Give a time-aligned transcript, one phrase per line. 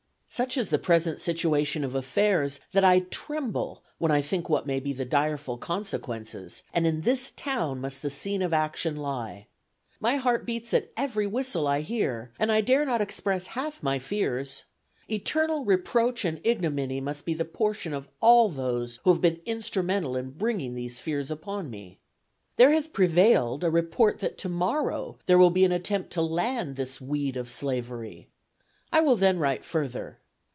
[0.33, 4.79] "Such is the present situation of affairs, that I tremble when I think what may
[4.79, 9.47] be the direful consequences, and in this town must the scene of action lie.
[9.99, 13.99] My heart beats at every whistle I hear, and I dare not express half my
[13.99, 14.63] fears.
[15.09, 20.29] Eternal reproach and ignominy be the portion of all those who have been instrumental in
[20.29, 21.99] bringing these fears upon me.
[22.55, 27.01] There has prevailed a report that tomorrow there will be an attempt to land this
[27.01, 28.29] weed of slavery.
[28.93, 30.19] I will then write further.